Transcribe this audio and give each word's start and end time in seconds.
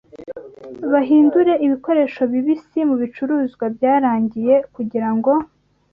bahindure 0.91 1.53
ibikoresho 1.65 2.21
bibisi 2.31 2.79
mubicuruzwa 2.89 3.65
byarangiye 3.75 4.55
kugirango 4.75 5.31